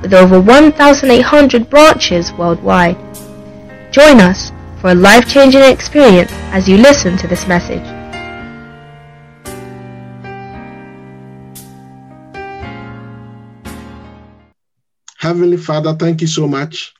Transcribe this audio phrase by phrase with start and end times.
[0.00, 2.96] with over 1,800 branches worldwide.
[3.92, 7.84] Join us for a life-changing experience as you listen to this message.
[15.18, 16.94] Heavenly Father, thank you so much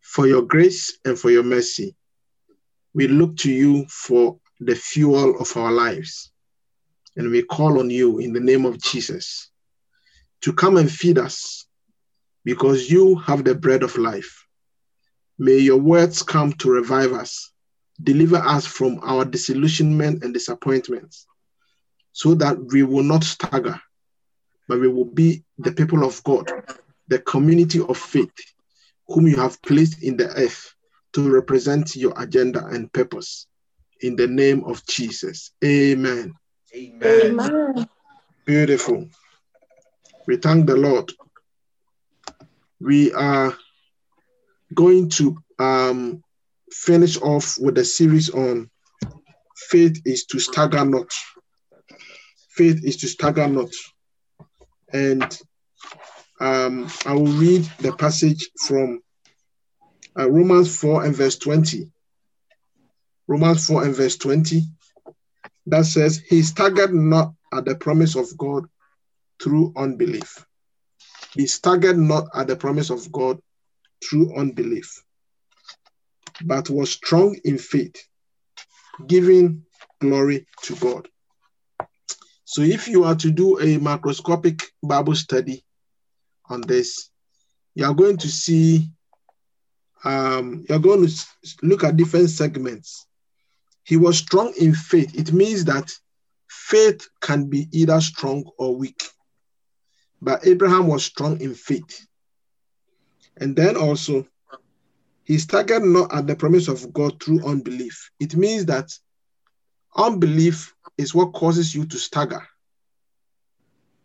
[0.00, 1.94] for your grace and for your mercy.
[2.94, 6.32] We look to you for the fuel of our lives.
[7.14, 9.50] And we call on you in the name of Jesus
[10.40, 11.65] to come and feed us
[12.46, 14.46] because you have the bread of life.
[15.36, 17.52] May your words come to revive us,
[18.00, 21.26] deliver us from our disillusionment and disappointments,
[22.12, 23.78] so that we will not stagger,
[24.68, 26.48] but we will be the people of God,
[27.08, 28.30] the community of faith,
[29.08, 30.72] whom you have placed in the earth
[31.14, 33.48] to represent your agenda and purpose.
[34.02, 35.50] In the name of Jesus.
[35.64, 36.32] Amen.
[36.72, 37.40] Amen.
[37.40, 37.88] Amen.
[38.44, 39.08] Beautiful.
[40.28, 41.10] We thank the Lord
[42.80, 43.56] we are
[44.74, 46.22] going to um,
[46.70, 48.70] finish off with a series on
[49.56, 51.12] faith is to stagger not.
[52.50, 53.70] Faith is to stagger not.
[54.92, 55.38] And
[56.40, 59.00] um, I will read the passage from
[60.18, 61.90] uh, Romans 4 and verse 20.
[63.26, 64.62] Romans 4 and verse 20
[65.66, 68.66] that says, He staggered not at the promise of God
[69.42, 70.46] through unbelief.
[71.36, 73.38] He staggered not at the promise of God
[74.02, 75.02] through unbelief,
[76.46, 77.94] but was strong in faith,
[79.06, 79.62] giving
[80.00, 81.08] glory to God.
[82.46, 85.62] So, if you are to do a macroscopic Bible study
[86.48, 87.10] on this,
[87.74, 88.88] you are going to see,
[90.04, 91.26] um, you're going to
[91.62, 93.06] look at different segments.
[93.84, 95.14] He was strong in faith.
[95.14, 95.92] It means that
[96.48, 99.02] faith can be either strong or weak.
[100.20, 102.06] But Abraham was strong in faith.
[103.36, 104.26] And then also,
[105.24, 108.10] he staggered not at the promise of God through unbelief.
[108.18, 108.90] It means that
[109.96, 112.46] unbelief is what causes you to stagger.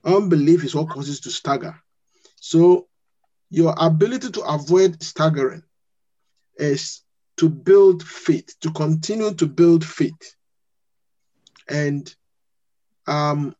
[0.03, 1.75] Unbelief is what causes to stagger.
[2.37, 2.87] So,
[3.49, 5.63] your ability to avoid staggering
[6.57, 7.01] is
[7.37, 10.35] to build faith, to continue to build faith.
[11.67, 12.13] And
[13.07, 13.55] um,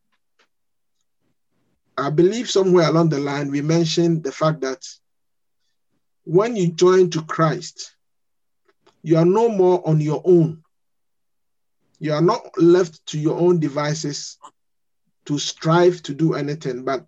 [1.96, 4.86] I believe somewhere along the line we mentioned the fact that
[6.24, 7.94] when you join to Christ,
[9.02, 10.62] you are no more on your own.
[11.98, 14.38] You are not left to your own devices
[15.26, 17.06] to strive to do anything, but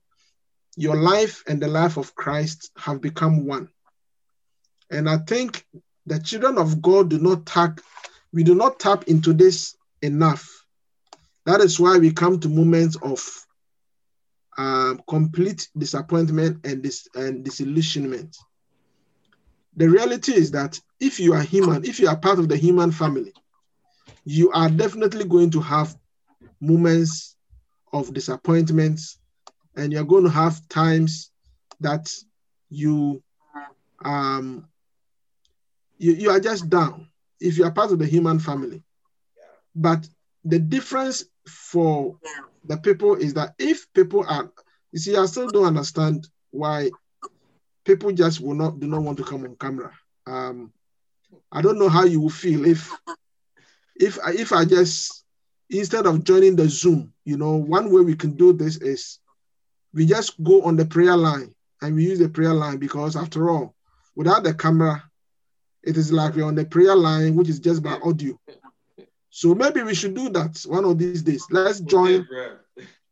[0.76, 3.68] your life and the life of Christ have become one.
[4.90, 5.64] And I think
[6.06, 7.80] the children of God do not tap,
[8.32, 10.64] we do not tap into this enough.
[11.46, 13.43] That is why we come to moments of
[14.58, 18.36] um, complete disappointment and, dis- and disillusionment.
[19.76, 22.90] The reality is that if you are human, if you are part of the human
[22.92, 23.32] family,
[24.24, 25.96] you are definitely going to have
[26.60, 27.36] moments
[27.92, 29.18] of disappointments
[29.76, 31.30] and you're going to have times
[31.80, 32.12] that
[32.70, 33.22] you
[34.04, 34.68] um
[35.98, 37.08] you, you are just down
[37.40, 38.82] if you are part of the human family
[39.74, 40.06] but
[40.44, 42.18] the difference for
[42.64, 44.50] the people is that if people are,
[44.92, 46.90] you see, I still don't understand why
[47.84, 49.92] people just will not do not want to come on camera.
[50.26, 50.72] Um,
[51.52, 52.90] I don't know how you will feel if
[53.96, 55.24] if if I just
[55.70, 59.18] instead of joining the Zoom, you know, one way we can do this is
[59.92, 63.50] we just go on the prayer line and we use the prayer line because after
[63.50, 63.74] all,
[64.16, 65.02] without the camera,
[65.82, 68.38] it is like we're on the prayer line, which is just by audio.
[69.36, 71.44] So maybe we should do that one of these days.
[71.50, 72.24] Let's join.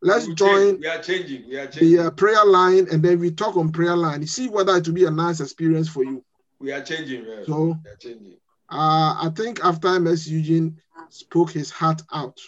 [0.00, 0.78] Let's we join.
[0.78, 1.48] We are changing.
[1.48, 1.96] We are changing.
[1.96, 4.24] The uh, prayer line, and then we talk on prayer line.
[4.28, 6.24] See whether it will be a nice experience for you.
[6.60, 7.26] We are changing.
[7.44, 8.36] So we are changing.
[8.70, 10.78] Uh, I think after MS Eugene
[11.08, 12.38] spoke his heart out,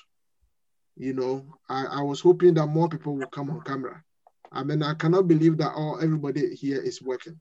[0.97, 4.05] you know, I, I was hoping that more people will come on camera.
[4.53, 7.41] I mean, I cannot believe that all everybody here is working.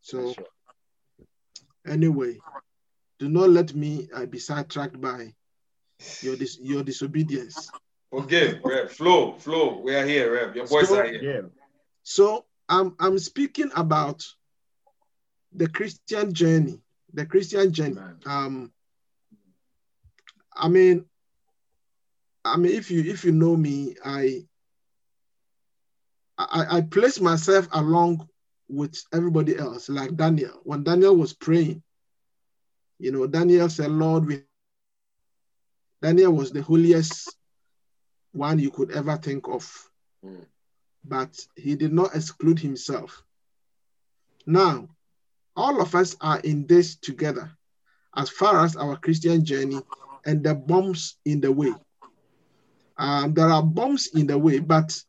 [0.00, 0.46] So, sure.
[1.88, 2.38] anyway,
[3.18, 5.34] do not let me uh, be sidetracked by
[6.22, 7.70] your dis- your disobedience.
[8.12, 8.90] Okay, Rev.
[8.92, 9.80] Flow, flow.
[9.80, 10.56] We are here, Rev.
[10.56, 11.22] Your boys so, are here.
[11.22, 11.48] Yeah.
[12.02, 14.24] So I'm I'm speaking about
[15.52, 16.80] the Christian journey,
[17.12, 17.98] the Christian journey.
[17.98, 18.16] Amen.
[18.26, 18.72] Um,
[20.54, 21.06] I mean,
[22.44, 24.44] I mean, if you if you know me, I
[26.38, 28.28] I, I place myself along
[28.68, 30.60] with everybody else, like Daniel.
[30.64, 31.82] When Daniel was praying,
[32.98, 34.42] you know, Daniel said, Lord, we
[36.02, 37.36] Daniel was the holiest
[38.32, 39.64] one you could ever think of.
[40.24, 40.44] Mm.
[41.04, 43.22] But he did not exclude himself.
[44.44, 44.88] Now,
[45.54, 47.52] all of us are in this together
[48.16, 49.80] as far as our Christian journey
[50.26, 51.72] and the bumps in the way.
[52.98, 55.00] Um, there are bumps in the way, but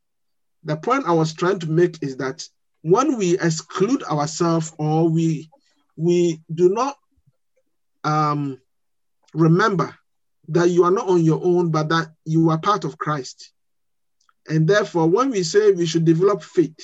[0.63, 2.47] the point I was trying to make is that
[2.81, 5.49] when we exclude ourselves or we
[5.95, 6.97] we do not
[8.03, 8.59] um,
[9.33, 9.95] remember
[10.49, 13.51] that you are not on your own, but that you are part of Christ.
[14.47, 16.77] And therefore, when we say we should develop faith,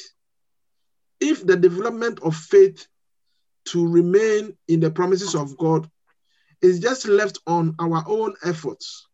[1.19, 2.87] if the development of faith
[3.65, 5.89] to remain in the promises of God
[6.61, 9.07] is just left on our own efforts,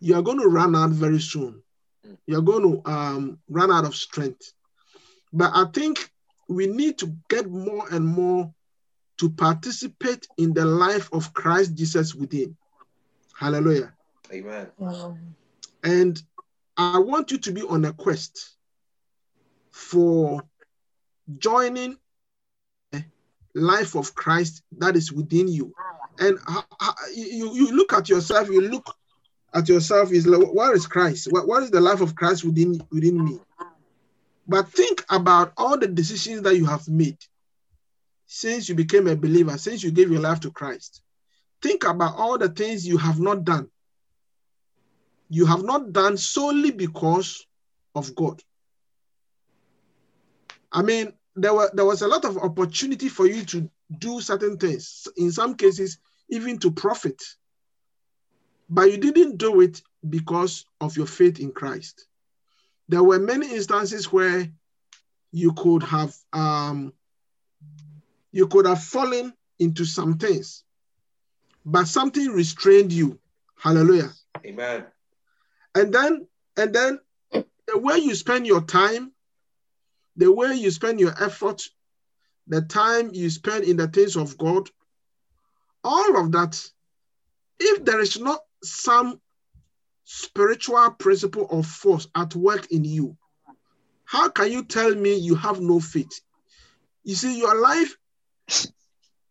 [0.00, 1.62] you are going to run out very soon.
[2.26, 4.52] You're going to um, run out of strength.
[5.32, 6.10] But I think
[6.48, 8.52] we need to get more and more
[9.18, 12.56] to participate in the life of Christ Jesus within.
[13.42, 13.92] Hallelujah.
[14.32, 14.68] Amen.
[15.82, 16.22] And
[16.76, 18.54] I want you to be on a quest
[19.72, 20.42] for
[21.38, 21.98] joining
[22.92, 23.04] the
[23.54, 25.74] life of Christ that is within you.
[26.20, 26.38] And
[27.14, 28.86] you, you look at yourself, you look
[29.52, 31.26] at yourself, is like, where is Christ?
[31.32, 33.40] What, what is the life of Christ within, within me?
[34.46, 37.18] But think about all the decisions that you have made
[38.26, 41.01] since you became a believer, since you gave your life to Christ.
[41.62, 43.68] Think about all the things you have not done.
[45.28, 47.46] You have not done solely because
[47.94, 48.42] of God.
[50.72, 54.58] I mean, there were there was a lot of opportunity for you to do certain
[54.58, 55.06] things.
[55.16, 55.98] In some cases,
[56.28, 57.22] even to profit.
[58.68, 62.06] But you didn't do it because of your faith in Christ.
[62.88, 64.50] There were many instances where
[65.30, 66.92] you could have um,
[68.32, 70.64] you could have fallen into some things,
[71.64, 73.18] but something restrained you.
[73.56, 74.10] Hallelujah.
[74.44, 74.86] Amen.
[75.74, 76.26] And then
[76.56, 76.98] and then
[77.32, 79.12] the way you spend your time,
[80.16, 81.62] the way you spend your effort,
[82.46, 84.68] the time you spend in the things of God,
[85.84, 86.62] all of that,
[87.58, 89.20] if there is not some
[90.04, 93.16] spiritual principle or force at work in you,
[94.04, 96.20] how can you tell me you have no faith?
[97.04, 97.96] You see, your life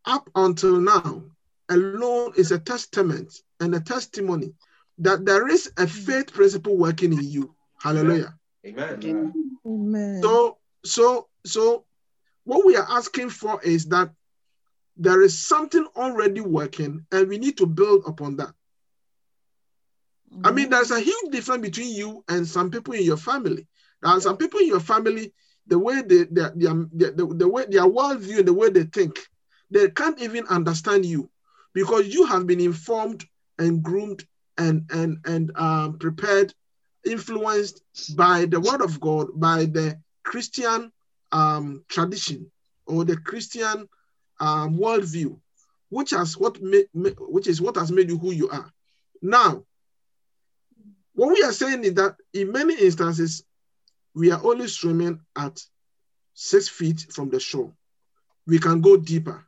[0.05, 1.23] up until now
[1.71, 4.53] alone is a testament and a testimony
[4.99, 7.55] that there is a faith principle working in you.
[7.81, 8.35] Hallelujah.
[8.65, 9.33] Amen.
[9.65, 10.21] Amen.
[10.21, 11.85] So, so, so,
[12.43, 14.11] what we are asking for is that
[14.97, 18.53] there is something already working, and we need to build upon that.
[20.43, 23.67] I mean, there's a huge difference between you and some people in your family.
[24.01, 25.33] There are some people in your family,
[25.67, 28.83] the way they, they, they, they, the, the way their worldview and the way they
[28.83, 29.19] think,
[29.71, 31.30] they can't even understand you
[31.73, 33.25] because you have been informed
[33.57, 34.25] and groomed
[34.57, 36.53] and and and um, prepared,
[37.05, 37.81] influenced
[38.15, 40.91] by the word of God, by the Christian
[41.31, 42.51] um, tradition
[42.85, 43.87] or the Christian
[44.39, 45.39] um, worldview,
[45.89, 48.71] which has what ma- ma- which is what has made you who you are.
[49.21, 49.63] Now,
[51.13, 53.43] what we are saying is that in many instances,
[54.13, 55.61] we are only swimming at
[56.33, 57.71] six feet from the shore.
[58.47, 59.45] We can go deeper.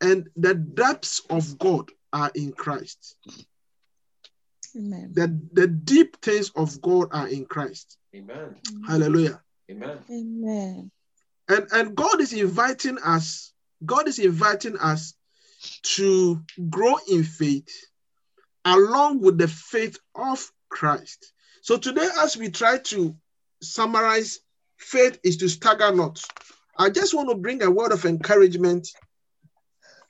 [0.00, 3.16] And the depths of God are in Christ.
[4.76, 5.12] Amen.
[5.14, 7.96] The, the deep things of God are in Christ.
[8.14, 8.56] Amen.
[8.86, 9.40] Hallelujah.
[9.70, 9.98] Amen.
[10.10, 10.90] Amen.
[11.48, 13.52] And, and God is inviting us,
[13.84, 15.14] God is inviting us
[15.82, 17.68] to grow in faith
[18.64, 21.32] along with the faith of Christ.
[21.62, 23.16] So today, as we try to
[23.62, 24.40] summarize,
[24.78, 26.22] faith is to stagger not.
[26.78, 28.88] I just want to bring a word of encouragement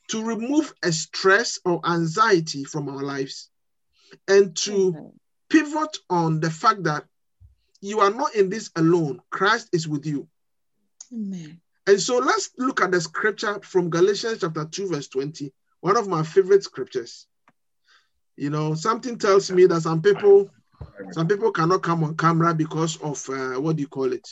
[0.09, 3.51] to remove a stress or anxiety from our lives
[4.29, 5.13] and to Amen.
[5.49, 7.05] pivot on the fact that
[7.81, 9.21] you are not in this alone.
[9.31, 10.29] Christ is with you.
[11.13, 11.61] Amen.
[11.87, 16.09] And so let's look at the scripture from Galatians chapter 2, verse 20, one of
[16.09, 17.27] my favorite scriptures.
[18.37, 20.51] You know, something tells me that some people,
[21.13, 24.29] some people cannot come on camera because of uh, what do you call it?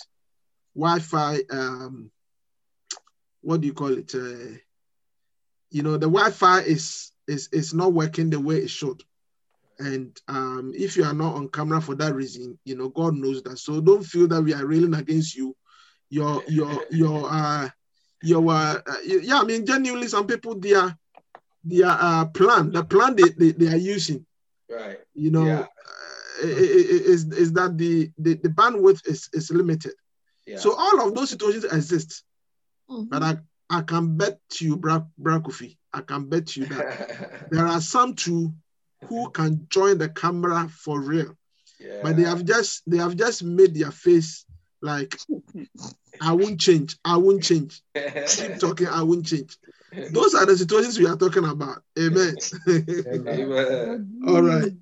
[0.74, 1.40] Wi-Fi.
[1.50, 2.10] Um,
[3.40, 4.14] what do you call it?
[4.14, 4.58] Uh,
[5.74, 9.02] you know, the Wi-Fi is is is not working the way it should.
[9.78, 13.42] And um, if you are not on camera for that reason, you know, God knows
[13.44, 13.58] that.
[13.58, 15.54] So don't feel that we are railing against you.
[16.10, 17.68] Your your your uh
[18.22, 20.96] your uh, uh, yeah, I mean genuinely some people their
[21.64, 24.26] their uh, plan, the plan they, they, they are using,
[24.70, 24.98] Right.
[25.14, 25.60] you know, Yeah.
[25.60, 29.94] uh, is is that the, the the bandwidth is is limited.
[30.46, 30.58] Yeah.
[30.58, 32.24] So all of those situations exist,
[32.90, 33.08] Mhm.
[33.10, 33.36] but I
[33.70, 35.40] I can bet you, Bra Bra
[35.92, 38.52] I can bet you that there are some too
[39.06, 41.36] who can join the camera for real,
[41.78, 42.00] yeah.
[42.02, 44.44] but they have just they have just made their face
[44.80, 45.18] like
[46.20, 47.82] I won't change, I won't change.
[47.94, 49.56] Keep talking, I won't change.
[50.10, 51.82] Those are the situations we are talking about.
[51.98, 52.36] Amen.
[52.68, 54.22] Amen.
[54.28, 54.72] All right.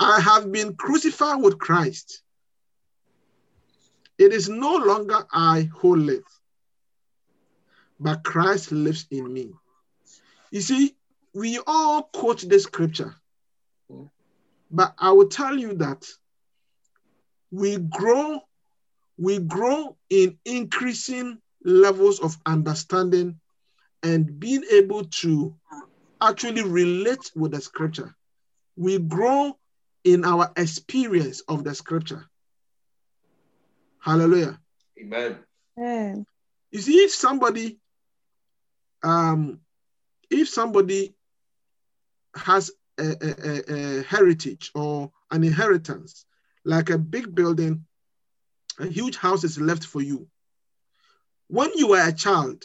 [0.00, 2.22] I have been crucified with Christ.
[4.18, 6.24] It is no longer I who live,
[7.98, 9.52] but Christ lives in me.
[10.50, 10.94] You see,
[11.32, 13.14] we all quote this scripture,
[14.70, 16.06] but I will tell you that
[17.50, 18.40] we grow,
[19.18, 23.40] we grow in increasing levels of understanding
[24.02, 25.54] and being able to
[26.20, 28.14] actually relate with the scripture.
[28.76, 29.56] We grow
[30.04, 32.26] in our experience of the scripture.
[34.00, 34.58] Hallelujah.
[35.00, 35.38] Amen.
[35.78, 36.26] Amen.
[36.70, 37.78] You see, if somebody,
[39.04, 39.60] um,
[40.30, 41.14] if somebody
[42.34, 46.24] has a, a, a- heritage or an inheritance,
[46.64, 47.84] like a big building,
[48.80, 50.26] a huge house is left for you.
[51.48, 52.64] When you were a child,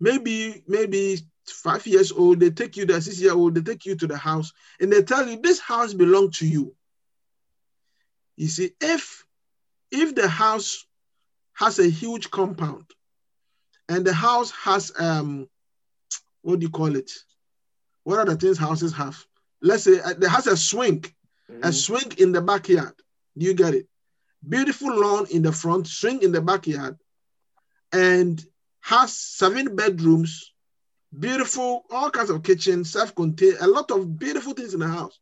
[0.00, 3.96] maybe maybe five years old, they take you there, six year old, they take you
[3.96, 6.74] to the house, and they tell you this house belongs to you.
[8.36, 9.24] You see, if
[9.90, 10.86] if the house
[11.54, 12.86] has a huge compound
[13.88, 15.48] and the house has um
[16.42, 17.10] what do you call it?
[18.04, 19.24] What are the things houses have?
[19.62, 21.04] Let's say uh, there has a swing
[21.62, 21.74] a Mhm.
[21.74, 22.94] swing in the backyard.
[23.36, 23.88] Do you get it?
[24.48, 26.98] Beautiful lawn in the front swing in the backyard
[27.92, 28.44] and
[28.80, 30.52] has seven bedrooms
[31.18, 35.18] beautiful all kinds of kitchen self-contained a lot of beautiful things in the house.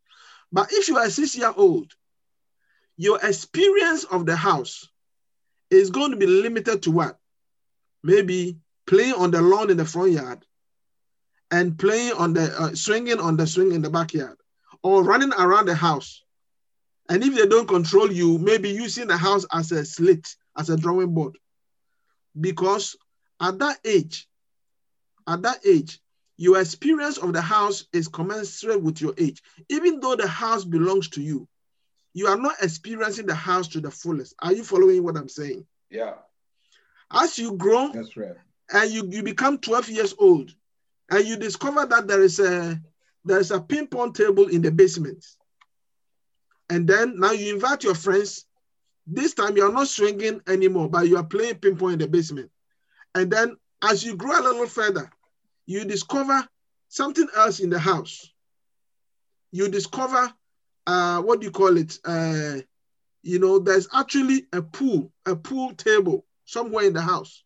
[0.52, 1.94] But if you are six year old
[2.96, 4.88] your experience of the house
[5.70, 7.18] is going to be limited to what?
[8.02, 10.44] Maybe playing on the lawn in the front yard
[11.50, 14.37] and playing on the uh, swinging on the swing in the backyard
[14.83, 16.23] or running around the house.
[17.09, 20.76] And if they don't control you maybe using the house as a slate as a
[20.76, 21.37] drawing board.
[22.38, 22.97] Because
[23.40, 24.28] at that age
[25.26, 26.00] at that age
[26.37, 29.43] your experience of the house is commensurate with your age.
[29.69, 31.49] Even though the house belongs to you
[32.14, 34.35] you are not experiencing the house to the fullest.
[34.40, 35.67] Are you following what i'm saying?
[35.90, 36.14] Yeah.
[37.12, 38.37] as you grow That's right.
[38.73, 40.55] and you, you become 12 years old
[41.11, 42.81] and you discover that there is a
[43.25, 45.25] there is a ping pong table in the basement.
[46.71, 48.45] And then now you invite your friends.
[49.07, 52.50] This time you're not swinging anymore but you are playing ping pong in the basement.
[53.15, 55.11] And then as you grow a little further
[55.67, 56.47] you discover
[56.88, 58.31] something else in the house.
[59.50, 60.33] You discover
[60.87, 61.99] uh what do you call it?
[62.05, 62.59] Uh
[63.23, 67.43] you know there's actually a pool a pool table somewhere in the house.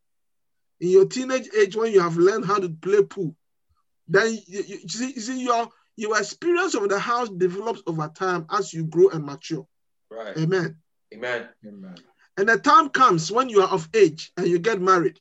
[0.80, 3.36] In your teenage age when you have learned how to play pool
[4.08, 8.08] then you, you, you see, you see your your experience of the house develops over
[8.14, 9.66] time as you grow and mature
[10.10, 10.36] Right.
[10.36, 10.76] amen
[11.14, 11.48] Amen.
[11.66, 11.94] Amen.
[12.38, 15.18] and the time comes when you are of age and you get married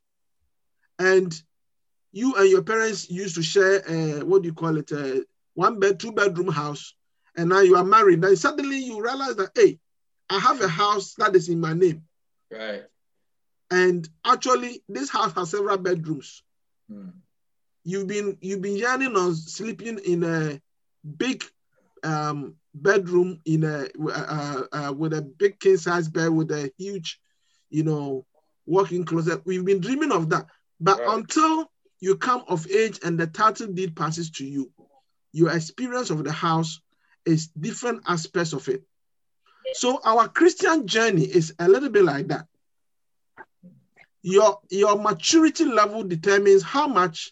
[0.99, 1.33] and
[2.11, 5.19] you and your parents used to share uh, what do you call it uh,
[5.53, 6.95] one bed two bedroom house
[7.35, 9.77] and now you are married then suddenly you realize that hey
[10.29, 12.03] i have a house that is in my name
[12.51, 12.83] Right.
[13.69, 16.43] and actually this house has several bedrooms
[16.91, 17.13] Mm.
[17.83, 20.59] You've been you've been yearning on sleeping in a
[21.17, 21.43] big
[22.03, 27.19] um, bedroom in a uh, uh, with a big king size bed with a huge,
[27.69, 28.25] you know,
[28.65, 29.41] walk-in closet.
[29.45, 30.47] We've been dreaming of that,
[30.79, 31.07] but Right.
[31.07, 31.69] until
[31.99, 34.71] you come of age and the title deed passes to you,
[35.31, 36.79] your experience of the house
[37.25, 38.83] is different aspects of it.
[39.71, 42.47] So our Christian journey is a little bit like that.
[44.23, 47.31] Your your maturity level determines how much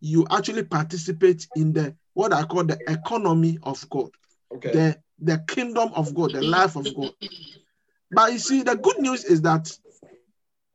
[0.00, 4.10] you actually participate in the what I call the economy of God,
[4.52, 4.70] Okay.
[4.72, 7.12] the the kingdom of God, the life of God.
[8.10, 9.70] But you see, the good news is that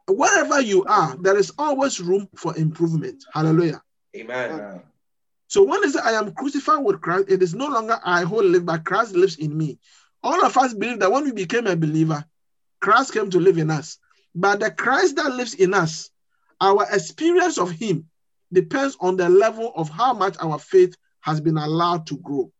[0.08, 3.24] wherever you are, there is always room for improvement.
[3.34, 3.82] Hallelujah.
[4.16, 4.52] Amen.
[4.52, 4.82] Amen.
[5.48, 8.66] So when is I am crucified with Christ, it is no longer I who live,
[8.66, 9.80] but Christ lives in me.
[10.24, 12.26] All of us believe that when we became a believer,
[12.82, 13.98] Christ came to live in us.
[14.36, 16.10] But the Christ that lives in us,
[16.60, 18.10] our experience of Him
[18.54, 22.52] depends on the level of how much our faith has been allowed to grow.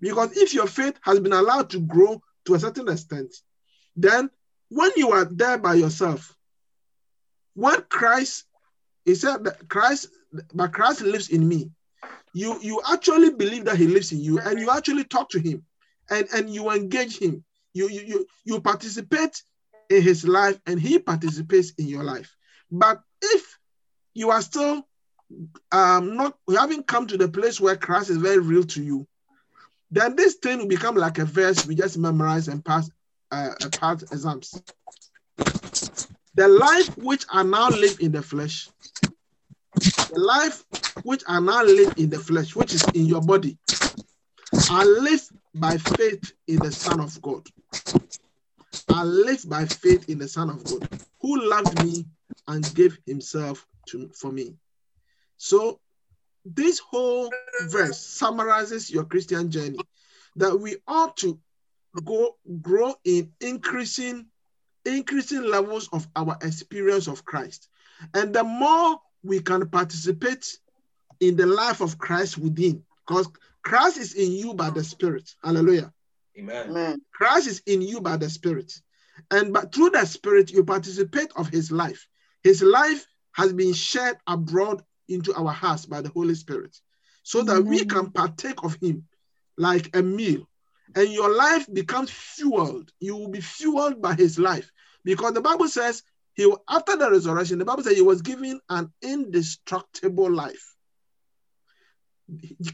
[0.00, 3.34] Because if your faith has been allowed to grow to a certain extent,
[3.96, 4.30] then
[4.70, 6.36] when you are there by yourself,
[7.54, 8.44] when Christ
[9.04, 10.08] He said that Christ,
[10.54, 11.70] but Christ lives in me.
[12.34, 15.64] You you actually believe that he lives in you, and you actually talk to him,
[16.10, 17.44] and and you engage him.
[17.74, 19.42] You you you, you participate
[19.90, 22.34] in his life, and he participates in your life.
[22.70, 23.58] But if
[24.14, 24.86] you are still
[25.70, 29.06] um not you haven't come to the place where Christ is very real to you,
[29.90, 32.90] then this thing will become like a verse we just memorize and pass
[33.30, 34.62] uh, pass exams.
[36.34, 38.68] The life which I now live in the flesh,
[40.10, 40.64] the life
[41.02, 43.58] which I now live in the flesh, which is in your body,
[44.70, 47.46] I live by faith in the Son of God.
[48.88, 50.88] I live by faith in the Son of God,
[51.20, 52.06] who loved me
[52.48, 54.54] and gave himself to for me.
[55.36, 55.80] So
[56.44, 57.30] this whole
[57.64, 59.78] verse summarizes your Christian journey
[60.36, 61.38] that we ought to
[62.04, 64.26] go grow in increasing
[64.84, 67.68] increasing levels of our experience of Christ.
[68.14, 70.58] And the more we can participate
[71.20, 73.28] in the life of Christ within, because
[73.62, 75.34] Christ is in you by the Spirit.
[75.44, 75.92] Hallelujah.
[76.36, 76.70] Amen.
[76.70, 77.02] Amen.
[77.12, 78.72] Christ is in you by the Spirit.
[79.30, 82.08] And but through the Spirit, you participate of his life.
[82.42, 86.76] His life has been shared abroad into our hearts by the Holy Spirit.
[87.22, 89.06] So that we can partake of him
[89.56, 90.48] like a meal.
[90.94, 92.90] And your life becomes fueled.
[93.00, 94.70] You will be fueled by his life.
[95.04, 96.02] Because the Bible says
[96.34, 100.74] he after the resurrection, the Bible says he was given an indestructible life.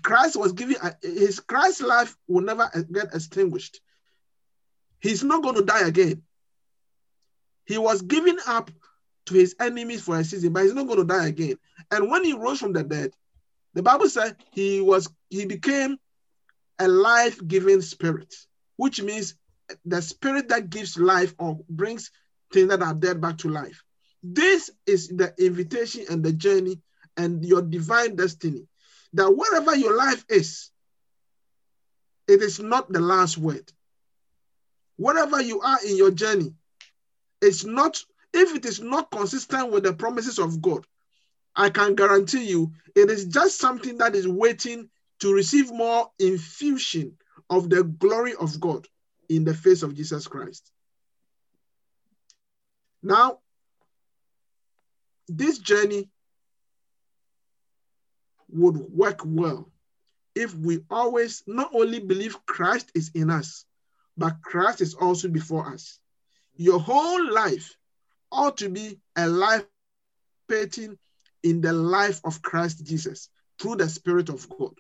[0.03, 3.81] Christ was given uh, his Christ's life will never get extinguished.
[5.01, 6.23] He's not going to die again.
[7.67, 8.71] He was given up
[9.29, 11.57] to his enemies for a season, but he's not going to die again.
[11.91, 13.13] And when he rose from the dead,
[13.75, 15.99] the Bible said he was he became
[16.79, 18.35] a life-giving spirit,
[18.77, 19.35] which means
[19.85, 22.11] the spirit that gives life or brings
[22.53, 23.83] things that are dead back to life.
[24.23, 26.81] This is the invitation and the journey
[27.17, 28.67] and your divine destiny.
[29.13, 30.71] That wherever your life is,
[32.27, 33.71] it is not the last word.
[34.97, 36.55] Wherever you are in your journey,
[37.41, 40.87] it's not, if it is not consistent with the promises of God,
[41.57, 44.89] I can guarantee you it is just something that is waiting
[45.21, 47.17] to receive more infusion
[47.51, 48.87] of the glory of God
[49.29, 50.71] in the face of Jesus Christ.
[53.03, 53.39] Now,
[55.29, 56.09] this journey
[58.51, 59.71] would work well
[60.35, 63.65] if we always not only believe Christ is in us,
[64.17, 65.99] but Christ is also before us.
[66.57, 67.77] Your whole life
[68.31, 69.65] ought to be a life
[70.49, 70.99] participating
[71.43, 73.29] in the life of Christ Jesus
[73.61, 74.75] through the Spirit of God.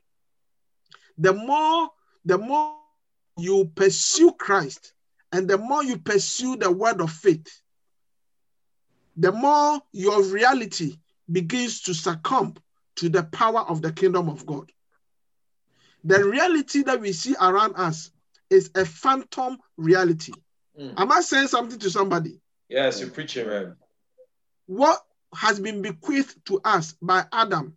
[1.19, 1.91] The more,
[2.25, 2.75] the more
[3.37, 4.93] you pursue Christ
[5.33, 7.63] and the more you pursue the word of faith,
[9.17, 10.97] the more your reality
[11.31, 12.55] begins to succumb
[12.97, 14.71] to the power of the kingdom of God.
[16.05, 18.11] The reality that we see around us
[18.49, 20.33] is a phantom reality.
[20.81, 20.95] Mm.
[20.97, 22.41] Am I saying something to somebody?
[22.69, 23.77] Yes, you're preaching, man.
[24.67, 25.01] What
[25.35, 27.77] has been bequeathed to us by Adam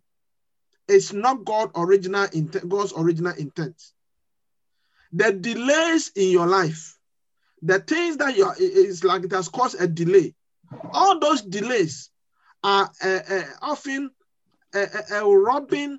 [0.88, 3.80] is not God original intent, God's original intent.
[5.12, 6.98] The delays in your life,
[7.62, 10.34] the things that you are, it's like it has caused a delay.
[10.92, 12.10] All those delays
[12.64, 14.10] are uh, uh, often
[14.74, 15.98] a, a, a robbing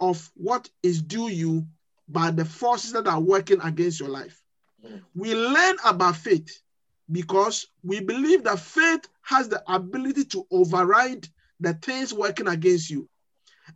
[0.00, 1.66] of what is due you
[2.08, 4.40] by the forces that are working against your life.
[4.84, 5.02] Mm.
[5.14, 6.62] We learn about faith
[7.10, 11.26] because we believe that faith has the ability to override
[11.60, 13.08] the things working against you.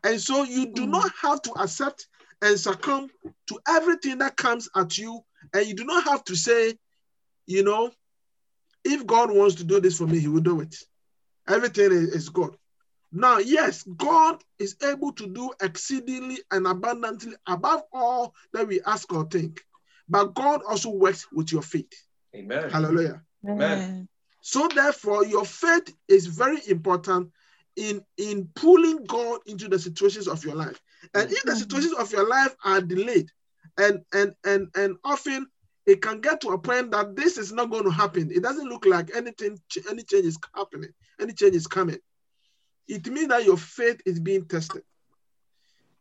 [0.04, 0.90] And so you do Mm.
[0.90, 2.06] not have to accept
[2.42, 3.10] and succumb
[3.46, 5.20] to everything that comes at you.
[5.54, 6.78] And you do not have to say,
[7.46, 7.92] you know,
[8.84, 10.74] if God wants to do this for me, he will do it.
[11.48, 12.56] Everything is, is God.
[13.12, 19.12] Now, yes, God is able to do exceedingly and abundantly above all that we ask
[19.12, 19.60] or think.
[20.08, 21.92] But God also works with your faith.
[22.34, 22.70] Amen.
[22.70, 23.22] Hallelujah.
[23.48, 24.08] Amen.
[24.40, 27.30] So therefore, your faith is very important
[27.76, 30.80] in in pulling God into the situations of your life.
[31.14, 31.58] And if the Mhm.
[31.58, 33.30] situations of your life are delayed,
[33.78, 35.46] and and and and often
[35.86, 38.30] it can get to a point that this is not going to happen.
[38.30, 40.90] It doesn't look like anything, any change is happening,
[41.20, 41.98] any change is coming.
[42.86, 44.82] It means that your faith is being tested.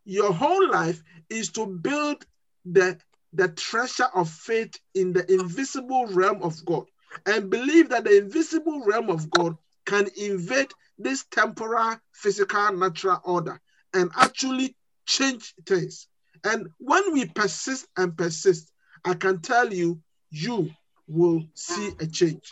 [0.06, 2.26] Your whole life is to build
[2.66, 3.00] the
[3.34, 6.86] the treasure of faith in the invisible realm of God
[7.26, 13.60] and believe that the invisible realm of God can invade this temporal, physical, natural order
[13.94, 16.08] and actually change things.
[16.44, 18.72] And when we persist and persist,
[19.06, 20.70] I can tell you, you
[21.08, 22.52] will see a change.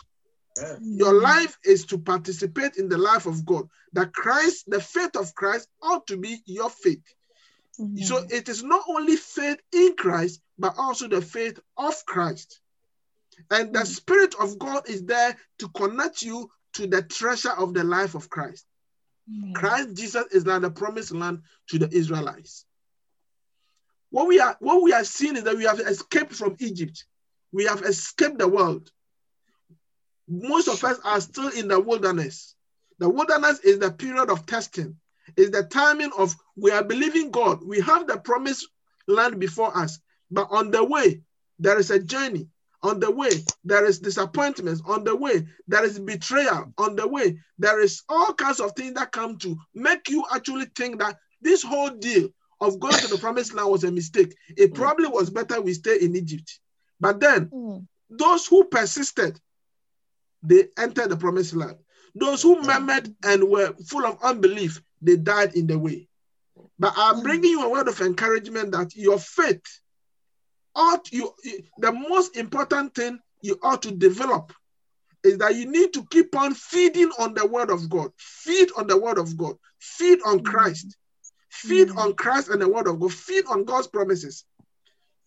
[0.82, 3.68] Your life is to participate in the life of God.
[3.92, 7.02] That Christ, the faith of Christ, ought to be your faith.
[7.80, 8.04] Amen.
[8.04, 12.60] So it is not only faith in Christ, but also the faith of Christ.
[13.50, 13.86] And the Mm.
[13.86, 18.28] Spirit of God is there to connect you to the treasure of the life of
[18.28, 18.66] Christ.
[19.28, 19.54] Amen.
[19.54, 22.66] Christ Jesus is like the promised land to the Israelites.
[24.10, 27.04] What we are what we are seeing is that we have escaped from Egypt.
[27.52, 28.90] We have escaped the world.
[30.28, 32.54] Most of us are still in the wilderness.
[32.98, 34.96] The wilderness is the period of testing.
[35.36, 37.62] Is the timing of we are believing God.
[37.64, 38.68] We have the promised
[39.06, 39.98] land before us,
[40.30, 41.22] but on the way
[41.58, 42.48] there is a journey.
[42.82, 44.82] On the way there is disappointments.
[44.86, 46.72] On the way there is betrayal.
[46.78, 50.66] On the way there is all kinds of things that come to make you actually
[50.76, 52.28] think that this whole deal
[52.60, 54.34] of going to the promised land was a mistake.
[54.56, 54.74] It Mm.
[54.76, 56.58] probably was better we stay in Egypt.
[57.00, 57.86] But then Mm.
[58.08, 59.38] those who persisted,
[60.42, 61.76] they entered the promised land.
[62.14, 66.08] Those who murmured and were full of unbelief, they died in the way.
[66.78, 67.22] But I'm Mm.
[67.22, 69.62] bringing you a word of encouragement that your faith
[70.74, 71.32] ought you
[71.78, 74.52] the most important thing you ought to develop
[75.24, 78.10] is that you need to keep on feeding on the word of God.
[78.16, 79.56] Feed on the word of God.
[79.78, 80.44] Feed on Mm.
[80.44, 80.96] Christ.
[81.50, 81.98] Feed Mm.
[81.98, 83.12] on Christ and the word of God.
[83.12, 84.44] Feed on God's promises.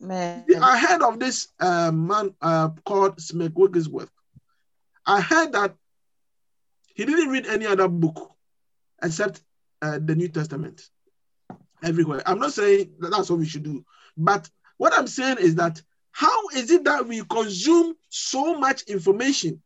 [0.01, 0.45] Amen.
[0.61, 4.09] I heard of this uh, man uh, called Smith Wigglesworth.
[5.05, 5.75] I heard that
[6.95, 8.31] he didn't read any other book
[9.01, 9.41] except
[9.83, 10.89] uh, the New Testament
[11.83, 12.23] everywhere.
[12.25, 13.83] I'm not saying that that's what we should do,
[14.15, 19.61] but what I'm saying is that how is it that we consume so much information?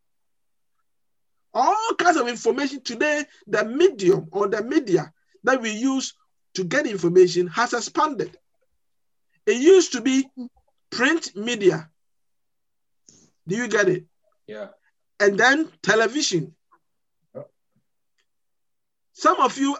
[1.53, 6.13] All kinds of information today, the medium or the media that we use
[6.55, 8.37] to get information has expanded.
[9.45, 10.27] It used to be
[10.89, 11.89] print media.
[13.47, 14.05] Do you get it?
[14.47, 14.69] Yeah.
[15.19, 16.55] And then television.
[19.13, 19.75] Some of you,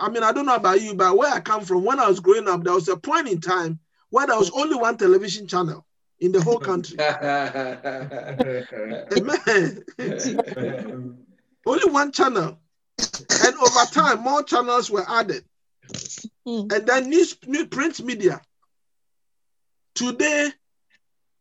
[0.00, 2.20] I mean, I don't know about you, but where I come from, when I was
[2.20, 3.78] growing up, there was a point in time
[4.10, 5.86] where there was only one television channel
[6.18, 6.98] in the whole country.
[9.16, 9.84] Amen.
[11.66, 12.58] only one channel.
[12.98, 15.44] And over time, more channels were added.
[16.46, 16.72] Mm.
[16.72, 18.40] And then news, new print media.
[19.94, 20.50] Today,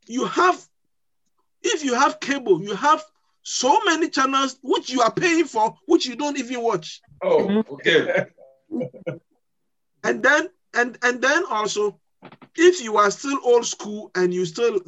[0.08, 0.66] you have,
[1.62, 3.04] if you have cable, you have
[3.44, 7.02] so many channels which you are paying for, which you don't even watch.
[7.24, 8.26] oh, okay.
[10.04, 12.00] And then, and and then also,
[12.56, 14.80] if you are still old school and you still,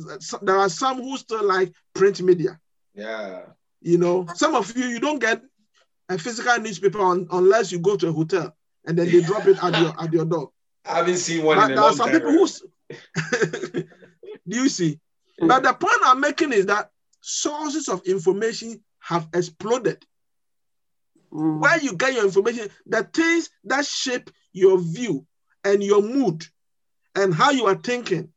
[0.41, 2.59] there are some who still like print media.
[2.93, 3.41] Yeah.
[3.81, 5.41] You know, some of you you don't get
[6.09, 9.61] a physical newspaper on, unless you go to a hotel and then they drop it
[9.61, 10.51] at your at your door.
[10.85, 12.19] I haven't seen one But in a there are some time.
[12.21, 12.47] people who.
[14.47, 14.99] Do you see?
[15.39, 16.89] But the point I'm making is that
[17.21, 20.05] sources of information have exploded.
[21.31, 21.59] Mm.
[21.59, 25.25] Where you get your information, the things that shape your view
[25.63, 26.45] and your mood
[27.15, 28.29] and how you are thinking,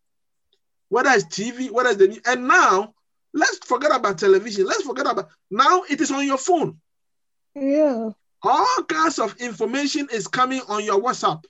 [0.89, 2.21] whether it's TV, whether it's the news.
[2.25, 2.95] And now,
[3.33, 4.67] let's forget about television.
[4.67, 6.81] Let's forget about now it is on your phone.
[7.55, 8.11] Yeah.
[8.43, 11.45] All kinds of information is coming on your WhatsApp.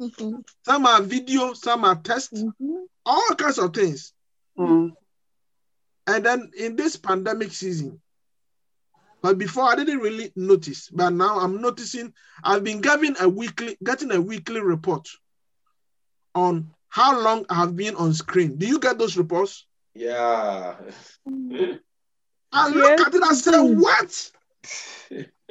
[0.00, 0.44] Mhm.
[0.64, 2.86] Some are video, some are text, Mhm.
[3.04, 4.12] all kinds of things.
[4.58, 4.92] Mm.
[6.06, 8.00] And then in this pandemic season,
[9.26, 13.76] but before I didn't really notice, but now I'm noticing I've been getting a weekly,
[13.82, 15.08] getting a weekly report
[16.36, 18.56] on how long I have been on screen.
[18.56, 19.66] Do you get those reports?
[19.94, 20.76] Yeah.
[22.52, 23.80] I look Yes, at it and say, mm.
[23.82, 24.30] what?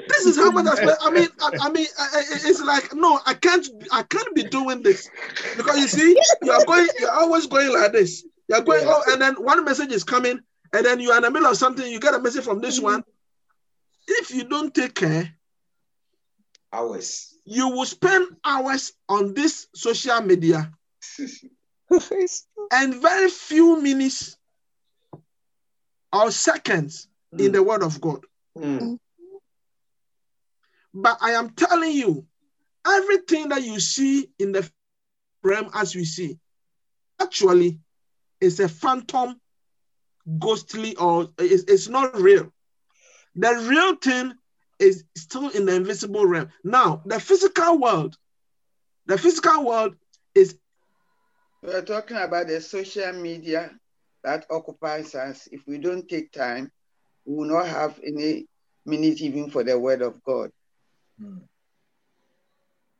[0.07, 0.97] This is how much I spent.
[1.01, 4.43] I mean, I, I mean, I, I- it's like no, I can't, I can't be
[4.43, 5.09] doing this
[5.57, 8.23] because you see, you're going, you're always going like this.
[8.47, 8.93] You're going, Yeah.
[8.95, 10.39] oh, and then one message is coming,
[10.71, 11.85] and then you're in the middle of something.
[11.91, 13.03] You get a message from this one.
[14.07, 15.33] If you don't take care,
[16.71, 17.37] Hours.
[17.45, 20.71] you will spend hours on this social media
[22.71, 24.37] and very few minutes
[26.11, 28.21] or seconds in the Word of God.
[28.57, 28.97] Mm.
[30.93, 32.25] But I am telling you,
[32.87, 34.69] everything that you see in the
[35.43, 36.39] realm as we see,
[37.21, 37.79] actually
[38.41, 39.39] is a phantom,
[40.39, 42.51] ghostly, or it's, it's not real.
[43.35, 44.33] The real thing
[44.79, 46.49] is still in the invisible realm.
[46.63, 48.15] Now, the physical world,
[49.05, 49.95] the physical world
[50.33, 50.57] is
[51.61, 53.71] We're talking about the social media
[54.23, 55.47] that occupies us.
[55.51, 56.71] If we don't take time,
[57.25, 58.47] we will not have any
[58.85, 60.51] minute even for the word of God.
[61.19, 61.39] Hmm.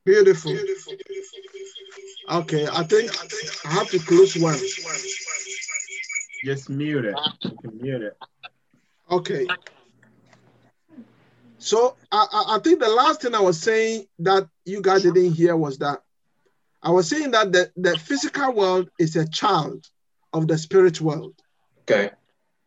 [0.06, 0.58] beautiful.
[2.32, 3.12] Okay, I think
[3.66, 4.60] I have to close one.
[6.44, 7.16] Just mute it.
[7.64, 8.18] Mute it.
[9.12, 9.48] Okay.
[11.66, 15.58] So I, I, think the last thing I was saying that you guys didn't hear
[15.58, 16.04] was that
[16.84, 19.84] I was saying that the, the physical world is a child
[20.32, 21.34] of the spirit world.
[21.82, 22.12] Okay.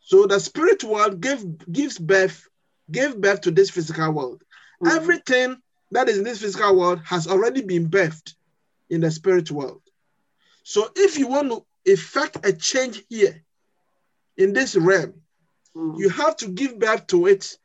[0.01, 2.49] So the spirit world give, gives birth,
[2.91, 4.43] gave birth to this physical world.
[4.83, 4.97] Mhm.
[4.97, 5.57] Everything
[5.93, 8.35] that is in this physical world has already been birthed
[8.91, 9.83] in the spirit world.
[10.65, 13.45] So if you want to effect a change here
[14.37, 15.15] in this realm,
[15.77, 15.99] Mm.
[16.01, 17.57] you have to give birth to it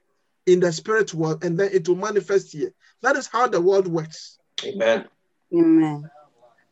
[0.46, 2.74] in the spirit world and then it will manifest here.
[3.02, 4.40] That is how the world works.
[4.64, 5.06] Amen.
[5.54, 6.10] Amen.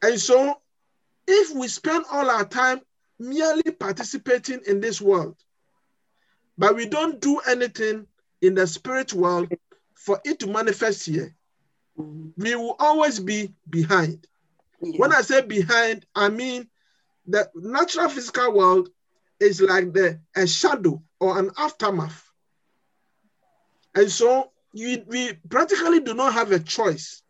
[0.01, 0.59] And so
[1.27, 2.81] if we spend all our time
[3.19, 5.35] merely participating in this world,
[6.57, 8.07] but we don't do anything
[8.41, 9.51] in the spirit world
[9.93, 11.33] for it to manifest here,
[11.95, 14.27] we will always be behind.
[14.81, 14.97] Yeah.
[14.97, 16.67] When I say behind, I mean
[17.27, 18.89] the natural physical world
[19.39, 22.30] is like the a shadow or an aftermath.
[23.95, 27.21] And so you, we practically do not have a choice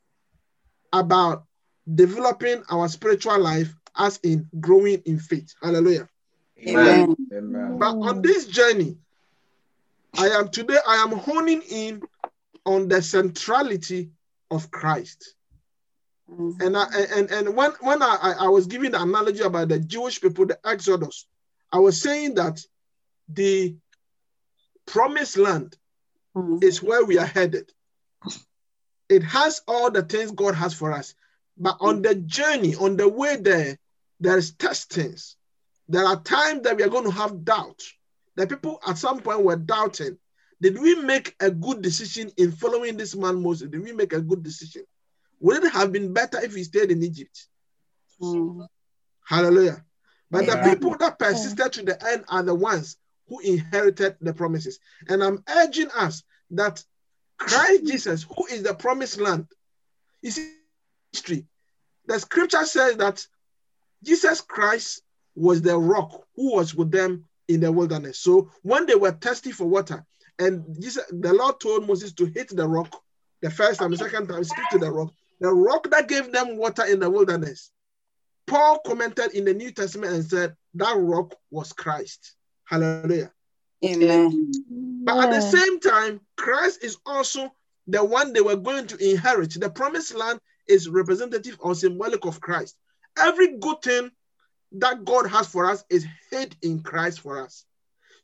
[0.93, 1.45] about
[1.93, 5.53] developing our spiritual life as in growing in faith.
[5.61, 6.07] Hallelujah.
[6.67, 7.15] Amen.
[7.33, 7.79] Amen.
[7.79, 8.97] But on this journey,
[10.17, 12.01] I am today, I am honing in
[12.65, 14.11] on the centrality
[14.51, 15.35] of Christ.
[16.31, 16.61] Mm.
[16.61, 19.79] And I, and and when when I, I I was giving the analogy about the
[19.79, 21.25] Jewish people, the Exodus,
[21.71, 22.61] I was saying that
[23.29, 23.75] the
[24.85, 25.77] promised land
[26.35, 26.63] Mm.
[26.63, 27.71] is where we are headed.
[29.09, 31.13] It has all the things God has for us,
[31.57, 33.77] but on the journey, on the way there,
[34.19, 35.35] there is testings.
[35.89, 37.81] There are times that we are going to have doubt.
[38.37, 40.17] The people at some point were doubting.
[40.61, 43.69] Did we make a good decision in following this man Moses?
[43.69, 44.83] Did we make a good decision?
[45.41, 47.47] Would it have been better if he stayed in Egypt?
[48.21, 48.67] Mm.
[49.25, 49.83] Hallelujah.
[50.29, 50.63] But Yeah.
[50.63, 52.95] the people that persisted to the end are the ones
[53.31, 54.77] who inherited the promises.
[55.07, 56.83] And I'm urging us that
[57.37, 59.47] Christ Jesus, who is the promised land,
[60.21, 60.37] is
[61.13, 61.45] history.
[62.07, 63.25] The scripture says that
[64.03, 68.19] Jesus Christ was the rock who was with them in the wilderness.
[68.19, 70.05] So when they were thirsty for water,
[70.37, 73.01] and Jesus, the Lord told Moses to hit the rock
[73.41, 76.57] the first time, the second time, speak to the rock, the rock that gave them
[76.57, 77.71] water in the wilderness.
[78.45, 82.35] Paul commented in the New Testament and said that rock was Christ.
[82.71, 83.31] Hallelujah.
[83.83, 84.51] Amen.
[85.03, 87.51] But at the same time, Christ is also
[87.87, 89.59] the one they were going to inherit.
[89.59, 92.77] The promised land is representative or symbolic of Christ.
[93.19, 94.11] Every good thing
[94.73, 97.65] that God has for us is hid in Christ for us.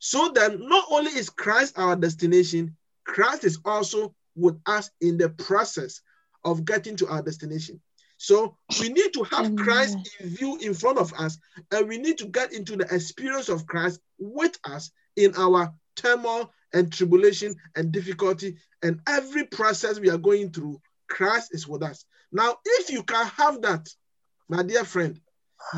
[0.00, 5.28] So then, not only is Christ our destination, Christ is also with us in the
[5.28, 6.00] process
[6.44, 7.82] of getting to our destination.
[8.16, 11.38] So we need to have Christ in view in front of us,
[11.70, 16.52] and we need to get into the experience of Christ with us in our turmoil
[16.72, 20.80] and tribulation and difficulty and every process we are going through.
[21.08, 22.04] Christ is with us.
[22.30, 23.88] Now, if you can have that,
[24.48, 25.18] my dear friend,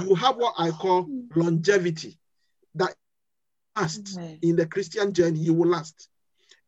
[0.00, 2.18] you have what I call longevity.
[2.74, 2.94] That
[3.76, 4.38] last Amen.
[4.42, 6.08] in the Christian journey, you will last.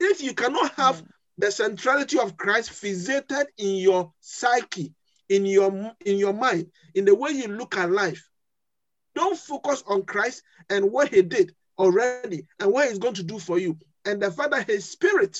[0.00, 1.02] If you cannot have
[1.38, 4.92] the centrality of Christ fixated in your psyche,
[5.28, 8.28] in your in your mind, in the way you look at life,
[9.14, 13.38] don't focus on Christ and what He did already and what He's going to do
[13.38, 13.60] for you,
[14.04, 15.38] and the fact that His Spirit,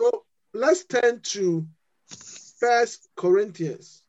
[0.00, 1.66] so let's turn to
[2.60, 4.03] First Corinthians.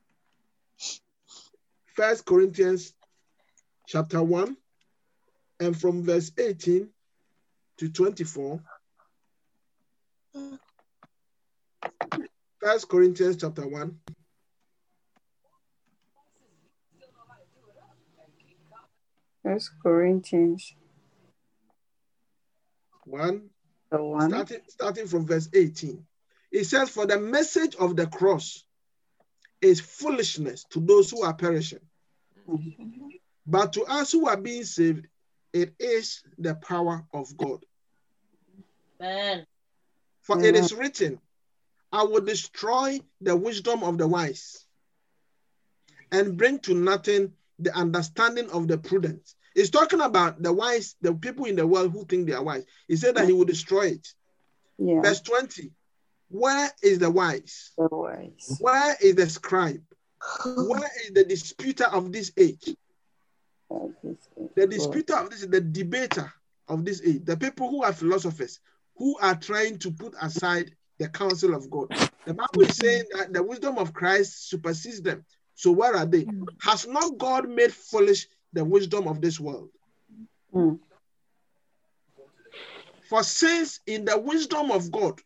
[1.96, 2.92] First Corinthians
[3.86, 4.54] chapter 1
[5.60, 6.90] and from verse 18
[7.78, 8.62] to 24.
[12.60, 13.98] First Corinthians chapter 1.
[19.42, 20.74] First Corinthians,
[23.04, 23.48] 1
[23.90, 24.28] the one.
[24.28, 26.04] starting, starting from verse 18.
[26.52, 28.65] It says, For the message of the cross
[29.66, 31.80] is foolishness to those who are perishing,
[33.46, 35.06] but to us who are being saved,
[35.52, 37.64] it is the power of God.
[39.00, 39.46] Amen.
[40.22, 41.20] For it is written,
[41.92, 44.66] I will destroy the wisdom of the wise
[46.10, 49.34] and bring to nothing the understanding of the prudent.
[49.54, 52.64] He's talking about the wise, the people in the world who think they are wise.
[52.88, 54.08] He said that he will destroy it.
[54.78, 55.00] Yeah.
[55.00, 55.70] Verse 20
[56.28, 57.72] Where is the wise?
[57.76, 58.58] the wise.
[58.60, 59.82] Where is the scribe?
[60.44, 62.74] Where is the disputer of this age?
[63.70, 64.56] That is it.
[64.56, 66.32] The disputer of this is the debater.
[66.68, 68.60] of this age, the people who are philosophers,
[68.96, 71.88] who are trying to put aside the counsel of God.
[72.24, 75.24] The Bible is saying that the wisdom of Christ supersedes them.
[75.54, 76.26] So where are they?
[76.60, 79.70] Has not God made foolish the wisdom of this world?
[80.54, 80.78] Mm.
[83.08, 85.20] For since in the wisdom of God,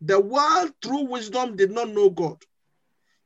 [0.00, 2.42] the world through wisdom did not know God.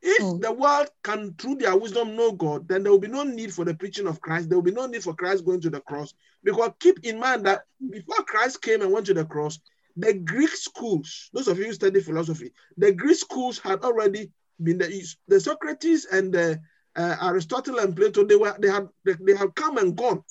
[0.00, 0.40] If Mm.
[0.40, 3.64] the world can through their wisdom know God, then there will be no need for
[3.64, 4.48] the preaching of Christ.
[4.48, 6.12] There will be no need for Christ going to the cross.
[6.42, 9.60] Because keep in mind that before Christ came and went to the cross,
[9.96, 14.78] the Greek schools, those of you who study philosophy, the Greek schools had already been
[14.78, 16.60] the, the Socrates and the
[16.96, 20.22] uh, Aristotle and Plato, they were they had they, they have come and gone.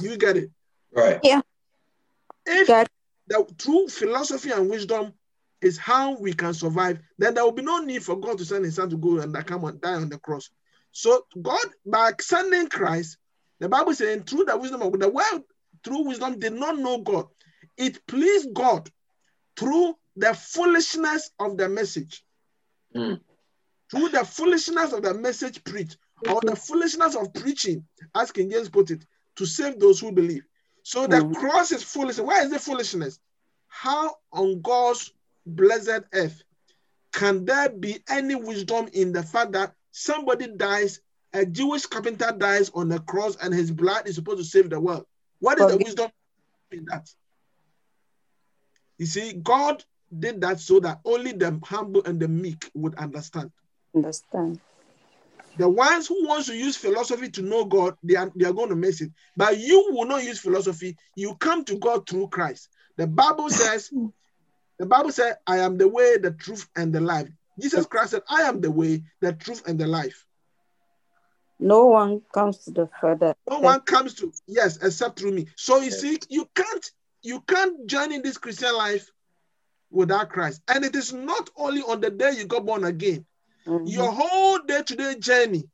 [0.00, 0.50] You get it?
[0.92, 1.20] Right.
[1.22, 1.42] Yeah.
[2.46, 2.66] If
[3.28, 5.12] Got the true philosophy and wisdom
[5.60, 8.64] is how we can survive, then there will be no need for God to send
[8.64, 10.50] his son to go and come and die on the cross.
[10.92, 13.18] So God, by sending Christ,
[13.60, 15.42] the Bible is saying through the wisdom of the world,
[15.84, 17.26] through wisdom did not know God.
[17.76, 18.88] It pleased God
[19.56, 22.24] through the foolishness of the message.
[22.94, 23.20] Mm.
[23.90, 28.68] Through the foolishness of the message preached, or the foolishness of preaching, as King James
[28.68, 29.04] put it,
[29.36, 30.42] to save those who believe.
[30.88, 31.34] So the Mhm.
[31.34, 32.24] cross is foolishness.
[32.24, 33.20] Why is it foolishness?
[33.66, 35.12] How on God's
[35.44, 36.42] blessed earth
[37.12, 41.02] can there be any wisdom in the fact that somebody dies,
[41.34, 44.80] a Jewish carpenter dies on the cross, and his blood is supposed to save the
[44.80, 45.06] world?
[45.40, 46.10] What is the wisdom
[46.70, 47.14] in that?
[48.96, 49.84] You see, God
[50.18, 53.52] did that so that only the humble and the meek would understand.
[53.94, 54.58] Understand.
[55.58, 58.68] The ones who wants to use philosophy to know God, they are, they are going
[58.68, 59.10] to miss it.
[59.36, 60.96] But you will not use philosophy.
[61.16, 62.68] You come to God through Christ.
[62.96, 63.90] The Bible says,
[64.78, 67.28] the Bible said, I am the way, the truth, and the life.
[67.60, 70.24] Jesus Christ said, I am the way, the truth, and the life.
[71.58, 73.34] No one comes to the Father.
[73.50, 75.46] No one comes to yes except through me.
[75.56, 76.90] So you see, you can't
[77.22, 79.10] you can't join in this Christian life
[79.90, 80.62] without Christ.
[80.68, 83.26] And it is not only on the day you got born again.
[83.68, 83.88] Mhm.
[83.90, 85.68] Your whole day-to-day journey.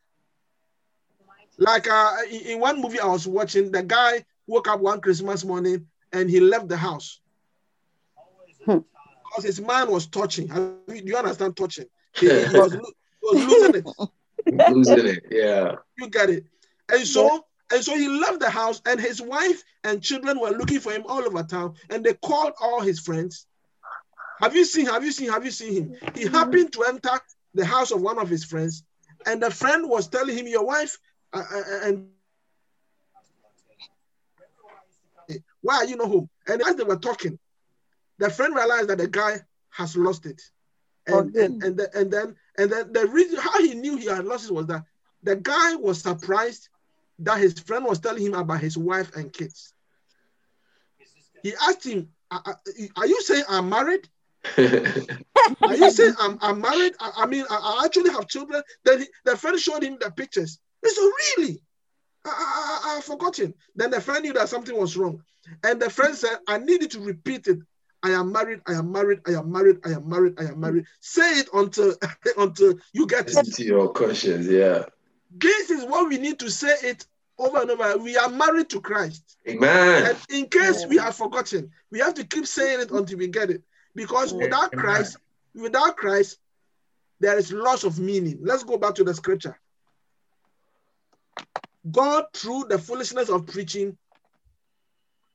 [1.58, 5.44] Like uh, in in one movie I was watching, the guy woke up one Christmas
[5.44, 7.20] morning and he left the house
[8.64, 8.78] Hmm.
[9.28, 10.48] because his mind was touching.
[10.48, 11.86] Have you- Do you understand touching?
[12.14, 12.78] He, he was, he
[13.22, 13.86] was losing it.
[14.74, 15.24] Losing it.
[15.30, 15.76] Yeah.
[15.96, 16.44] You get it.
[16.90, 20.80] And so, and so he left the house, and his wife and children were looking
[20.80, 23.46] for him all over town, and they called all his friends.
[24.40, 24.86] Have you seen?
[24.86, 25.30] Have you seen?
[25.30, 25.96] Have you seen him?
[26.14, 27.18] He happened to enter
[27.54, 28.84] the house of one of his friends,
[29.26, 30.98] and the friend was telling him, "Your wife
[31.32, 32.06] uh, uh, and
[35.60, 37.38] why are you not home?" And as they were talking,
[38.18, 39.40] the friend realized that the guy
[39.70, 40.40] has lost it,
[41.06, 41.36] and Okay.
[41.36, 44.46] and and, the, and then and then the reason how he knew he had lost
[44.50, 44.84] it was that
[45.22, 46.68] the guy was surprised
[47.20, 49.74] that his friend was telling him about his wife and kids.
[51.42, 52.60] He asked him, "Are, are-
[52.96, 54.08] are you saying I'm married?
[55.62, 56.94] Are you saying I'm, I'm married?
[57.00, 60.10] I, I mean, I, I actually have children." Then he, the friend showed him the
[60.10, 60.58] pictures.
[60.82, 61.60] He said, "Really?
[62.24, 65.22] I, I, I, I've forgotten." Then the friend knew that something was wrong,
[65.62, 67.58] and the friend said, "I need you to repeat it."
[68.02, 68.60] I am married.
[68.66, 69.20] I am married.
[69.26, 69.78] I am married.
[69.86, 70.38] I am married.
[70.38, 70.84] I am married.
[71.00, 71.94] Say it until
[72.36, 73.54] until you get it.
[73.54, 74.46] to your conscience.
[74.46, 74.84] Yeah.
[75.36, 77.06] This is what we need to say it
[77.38, 77.96] over and over.
[77.98, 79.36] We are married to Christ.
[79.48, 80.06] Amen.
[80.06, 83.50] And in case we have forgotten, we have to keep saying it until we get
[83.50, 83.62] it.
[83.94, 84.84] Because without Amen.
[84.84, 85.16] Christ,
[85.54, 86.38] without Christ,
[87.20, 88.38] there is loss of meaning.
[88.42, 89.58] Let's go back to the scripture.
[91.90, 93.96] God, through the foolishness of preaching,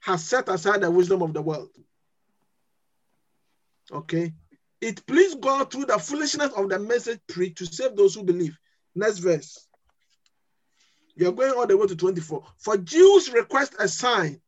[0.01, 1.69] has set aside the wisdom of the world.
[3.91, 4.33] Okay.
[4.81, 8.57] It pleased God through the foolishness of the message preached to save those who believe.
[8.95, 9.67] Next verse.
[11.15, 12.43] You're going all the way to 24.
[12.57, 14.39] For Jews request a sign,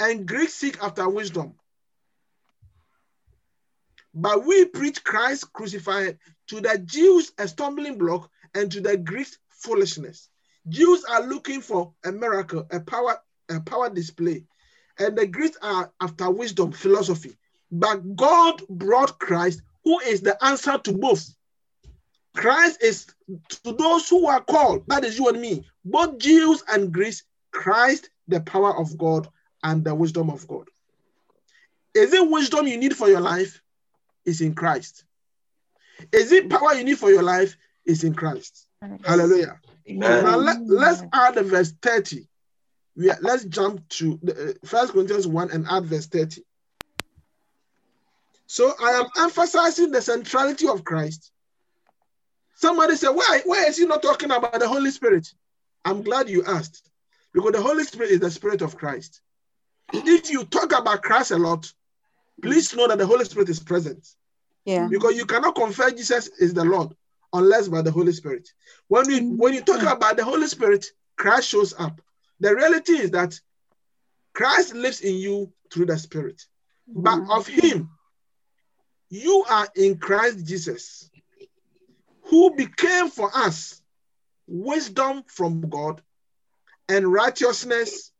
[0.00, 1.54] and Greeks seek after wisdom.
[4.14, 9.38] But we preach Christ crucified to the Jews a stumbling block and to the Greeks
[9.48, 10.28] foolishness.
[10.68, 13.18] Jews are looking for a miracle, a power,
[13.48, 14.44] a power display,
[14.98, 17.36] and the Greeks are after wisdom, philosophy.
[17.72, 21.34] But God brought Christ, who is the answer to both.
[22.36, 23.06] Christ is
[23.64, 28.10] to those who are called, that is you and me, both Jews and Greeks, Christ,
[28.28, 29.28] the power of God
[29.62, 30.68] and the wisdom of God.
[31.94, 33.60] Is it wisdom you need for your life?
[34.24, 35.04] Is in Christ.
[36.12, 37.56] Is it power you need for your life?
[37.84, 38.66] Is in Christ.
[39.04, 39.60] Hallelujah.
[39.88, 40.24] Amen.
[40.24, 42.26] Now let, let's add the verse 30.
[42.96, 46.42] We are, let's jump to the, uh, First Corinthians 1 and add verse 30.
[48.46, 51.30] So I am emphasizing the centrality of Christ.
[52.56, 55.28] Somebody said, why, why is he not talking about the Holy Spirit?
[55.84, 56.88] I'm glad you asked.
[57.34, 59.20] because the Holy Spirit is the Spirit of Christ.
[59.92, 61.70] If you talk about Christ a lot,
[62.42, 64.06] please know that the Holy Spirit is present
[64.64, 64.88] Yeah.
[64.88, 66.94] because you cannot confess Jesus is the Lord
[67.32, 68.48] unless by the Holy Spirit.
[68.88, 69.88] When we when you talk mm-hmm.
[69.88, 72.00] about the Holy Spirit, Christ shows up.
[72.40, 73.38] The reality is that
[74.32, 76.42] Christ lives in you through the Spirit,
[76.86, 77.30] but mm-hmm.
[77.30, 77.90] of Him,
[79.10, 81.10] you are in Christ Jesus,
[82.22, 83.80] who became for us
[84.46, 86.02] wisdom from God
[86.88, 88.12] and righteousness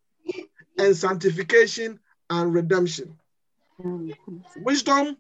[0.79, 2.01] and sanctification
[2.31, 3.19] and redemption.
[4.57, 5.16] Wisdom,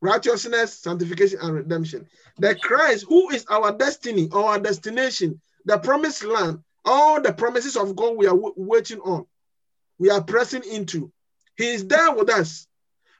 [0.00, 2.06] righteousness, sanctification, and redemption.
[2.38, 7.94] The Christ, who is our destiny, our destination, the promised land, all the promises of
[7.94, 9.26] God we are w- waiting on,
[9.98, 11.12] we are pressing into.
[11.56, 12.66] He is there with us.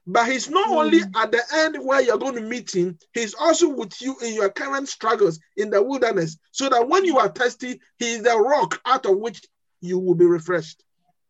[0.04, 0.74] But he's not hmm.
[0.74, 4.34] only at the end where you're going to meet him, he's also with you in
[4.34, 6.36] your current struggles in the wilderness.
[6.50, 9.42] So that when you are thirsty, he is the rock out of which
[9.80, 10.82] you will be refreshed.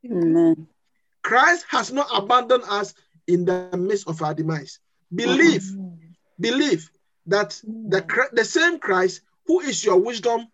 [0.06, 0.66] Amen.
[1.22, 2.94] Christ has not abandoned us
[3.26, 4.78] in the midst of our demise.
[5.14, 5.64] Believe,
[6.40, 6.90] believe
[7.26, 10.48] that the, Chri- the same Christ who is your wisdom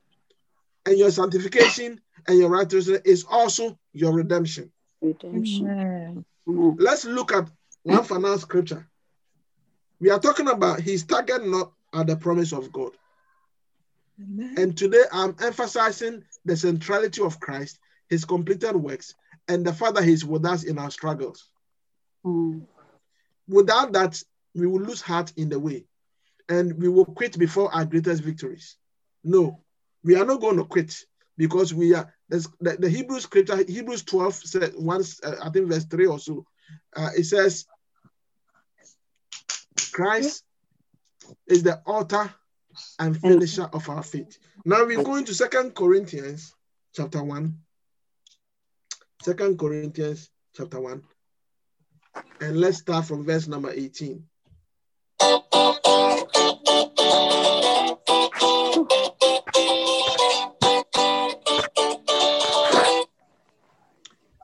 [0.86, 4.70] and your sanctification and your righteousness is also your redemption.
[5.00, 5.66] Redemption.
[5.66, 6.24] Amen.
[6.48, 6.76] Amen.
[6.78, 7.48] Let's look at
[7.82, 8.86] one final scripture.
[10.00, 12.92] We are talking about his target not at the promise of God.
[14.20, 14.54] Amen.
[14.56, 19.14] And today I'm emphasizing the centrality of Christ, his completed works,
[19.48, 21.48] and the fact that he's with us in our struggles.
[22.24, 22.66] Mm.
[23.48, 24.22] Without that,
[24.54, 25.84] we will lose heart in the way
[26.48, 28.76] and we will quit before our greatest victories.
[29.24, 29.60] No,
[30.02, 30.94] we are not going to quit
[31.36, 35.68] because we are there's the, the Hebrew scripture, Hebrews 12 said once, uh, I think
[35.68, 36.44] verse 3 or so,
[36.94, 37.66] uh, it says,
[39.92, 40.44] Christ
[41.46, 42.32] is the author
[42.98, 44.38] and finisher of our faith.
[44.64, 46.54] Now we're going to Second Corinthians
[46.94, 47.54] chapter 1.
[49.22, 51.02] Second Corinthians chapter 1.
[52.40, 54.22] And let's start from verse number 18.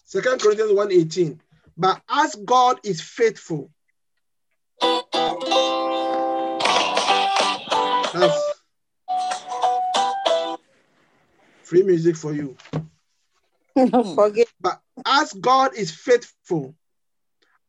[0.04, 1.40] Second Corinthians 1:18.
[1.76, 3.70] But as God is faithful,
[8.12, 8.42] that's
[11.62, 12.56] free music for you.
[14.14, 14.46] Forget.
[14.60, 16.76] But as God is faithful,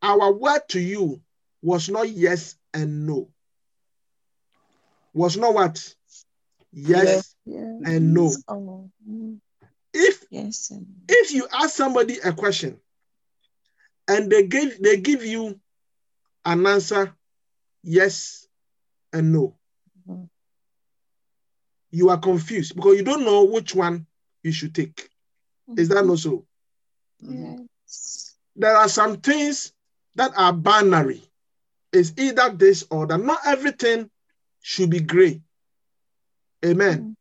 [0.06, 1.22] our word to you
[1.62, 3.30] was not yes and no.
[5.14, 5.96] Was not what?
[6.72, 7.82] Yes Yes.
[7.86, 8.32] and no.
[8.48, 8.90] Oh,
[9.94, 10.70] If yes.
[10.72, 12.80] and- if you ask somebody a question
[14.08, 15.60] and they give they give you
[16.46, 17.14] an answer
[17.84, 18.48] yes
[19.14, 19.56] and no
[20.08, 20.30] Mhm.
[21.92, 24.06] you are confused because you don't know which one
[24.44, 25.10] you should take
[25.78, 26.46] is that not so
[27.22, 28.36] Yes.
[28.56, 29.74] there are some things
[30.16, 31.24] that are binary
[31.92, 34.10] it's either this or that not everything
[34.62, 35.42] should be gray
[36.64, 37.16] amen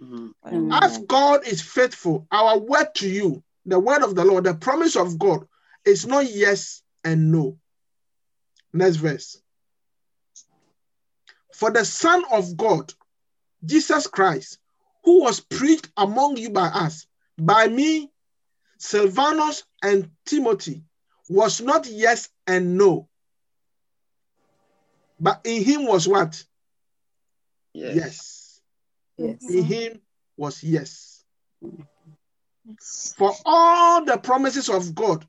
[0.00, 0.34] Mhm.
[0.46, 0.72] Amen.
[0.82, 4.96] As God is faithful, our word to you, the word of the Lord, the promise
[4.96, 5.46] of God
[5.84, 7.58] is not yes and no.
[8.72, 9.40] Next verse.
[11.54, 12.92] For the Son of God,
[13.64, 14.58] Jesus Christ,
[15.04, 17.06] who was preached among you by us,
[17.38, 18.10] by me,
[18.78, 20.82] Silvanus, and Timothy,
[21.28, 23.08] was not yes and no.
[25.20, 26.42] But in him was what?
[27.72, 27.96] Yes.
[27.96, 28.60] yes.
[29.16, 29.50] Yes.
[29.50, 30.00] In him
[30.36, 31.24] was yes.
[32.66, 33.14] Yes.
[33.16, 35.26] For all the promises of God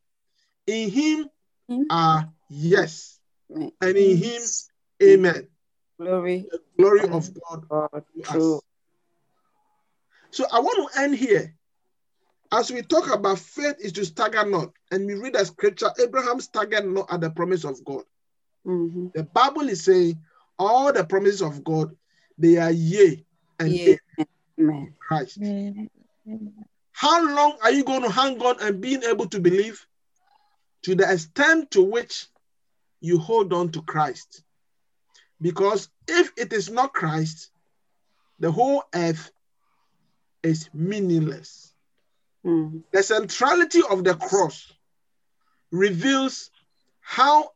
[0.67, 1.29] in him
[1.89, 3.19] are yes,
[3.51, 3.71] Amen.
[3.81, 4.41] and in him,
[5.03, 5.47] amen.
[5.99, 8.03] Glory The glory of God God.
[8.23, 8.59] True.
[10.31, 11.55] So I want to end here.
[12.55, 16.39] As we talk about faith is to stagger not, and we read the scripture, Abraham
[16.39, 18.05] staggered not at the promise of God.
[18.65, 19.11] Mhm.
[19.13, 20.23] The Bible is saying
[20.57, 21.97] all the promises of God,
[22.37, 23.25] they are yea
[23.59, 23.95] and Yeah.
[24.57, 24.95] Amen.
[24.99, 25.37] Christ.
[25.37, 25.89] Amen.
[26.25, 26.65] Amen.
[26.93, 29.85] How long are you going to hang on and being able to believe?
[30.83, 32.29] To the extent to which
[33.01, 34.43] you hold on to Christ.
[35.41, 37.51] Because if it is not Christ,
[38.39, 39.29] the whole earth
[40.41, 41.74] is meaningless.
[42.45, 42.83] Mhm.
[42.91, 44.71] The centrality of the cross
[45.71, 46.51] reveals
[47.01, 47.51] how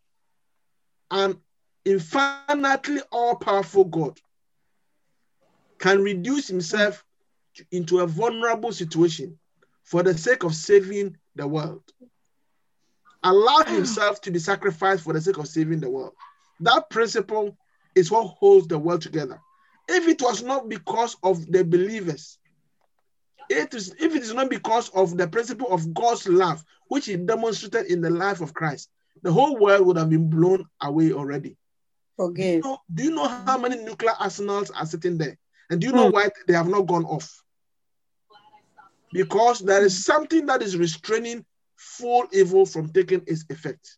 [1.12, 1.40] an
[1.86, 4.20] infinitely all powerful God
[5.78, 7.06] can reduce himself
[7.56, 9.40] to- into a vulnerable situation
[9.84, 11.84] for the sake of saving the world.
[13.24, 16.16] Allow himself to be sacrificed for the sake of saving the world.
[16.62, 17.58] That principle
[17.96, 19.40] is what holds the world together.
[19.88, 22.38] If it was not because of the believers,
[23.50, 27.16] it is if it is not because of the principle of God's love, which He
[27.18, 28.90] demonstrated in the life of Christ,
[29.22, 31.50] the whole world would have been blown away already.
[31.50, 32.64] Do you Forgive.
[32.64, 35.38] know, do you know how many nuclear arsenals are sitting there?
[35.70, 37.44] And do you know why they have not gone off?
[39.12, 41.46] Because there is something that is restraining
[41.76, 43.98] full evil from taking its effect.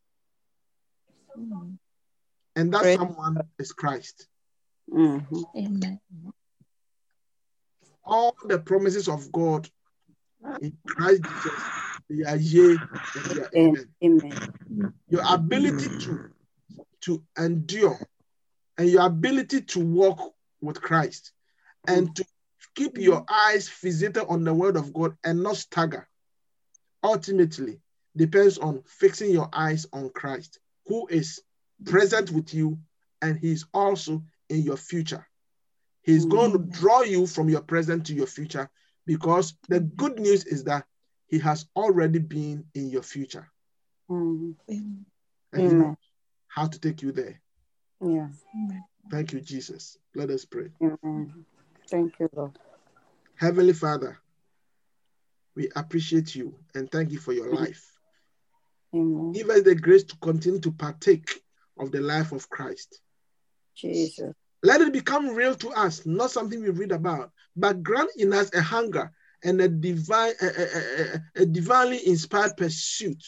[1.38, 1.78] Mm.
[2.56, 2.98] And that Right.
[2.98, 4.28] someone is Christ.
[4.90, 5.46] Mhm.
[5.56, 6.00] Amen.
[8.04, 9.70] All the promises of God
[10.62, 11.54] in Christ Jesus,
[12.10, 12.78] they are yea
[13.16, 13.90] and they are amen.
[14.04, 14.94] Amen.
[15.10, 16.30] Your ability to,
[17.02, 18.00] to endure
[18.78, 21.32] and your ability to walk with Christ
[21.88, 22.26] and to
[22.76, 26.08] keep your eyes fixated on the word of God and not stagger
[27.04, 27.80] ultimately
[28.16, 31.42] depends on fixing your eyes on Christ, who is
[31.86, 32.80] present with you
[33.22, 35.28] and he's also in your future.
[36.04, 38.70] He's going to draw you from your present to your future
[39.06, 40.86] because the good news is that
[41.28, 43.50] he has already been in your future
[44.10, 44.56] Mhm.
[44.70, 45.06] Amen.
[45.54, 45.96] and he knows
[46.48, 47.42] how to take you there.
[48.02, 48.30] Yeah.
[49.10, 49.98] Thank you, Jesus.
[50.16, 50.72] Let us pray.
[50.82, 51.46] Amen.
[51.88, 52.58] Thank you, Lord.
[53.36, 54.18] Heavenly Father,
[55.56, 57.98] we appreciate you and thank you for your life.
[58.94, 59.32] Amen.
[59.32, 61.44] Give us the grace to continue to partake
[61.78, 63.02] of the life of Christ.
[63.76, 64.36] Jesus.
[64.64, 68.54] Let it become real to us, not something we read about, but grant in us
[68.54, 69.12] a hunger
[69.44, 71.04] and a divine, a, a-
[71.40, 73.24] a- a divinely inspired pursuit.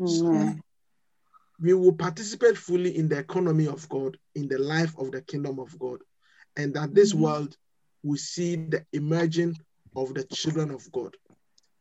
[0.00, 0.62] Amen.
[1.60, 5.58] We will participate fully in the economy of God, in the life of the kingdom
[5.58, 6.00] of God,
[6.56, 7.20] and that this Mhm.
[7.20, 7.56] world
[8.02, 9.56] will see the emerging
[9.96, 11.14] of the children of God.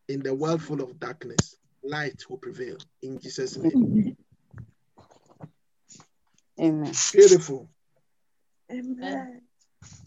[0.09, 2.77] In the world full of darkness, light will prevail.
[3.01, 4.15] In Jesus' name.
[6.59, 6.93] Amen.
[7.11, 7.69] Beautiful.
[8.74, 9.41] Amen.